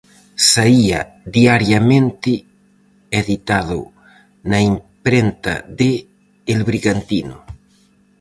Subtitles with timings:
[0.51, 0.99] Saía
[1.37, 2.31] diariamente,
[3.21, 3.79] editado
[4.49, 5.91] na imprenta de
[6.53, 7.35] El Brigantino.